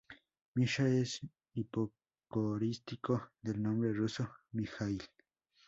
Misha 0.55 0.87
es 0.87 1.21
un 1.21 1.31
hipocorístico 1.53 3.29
del 3.39 3.61
nombre 3.61 3.93
ruso 3.93 4.27
Mijaíl. 4.51 5.03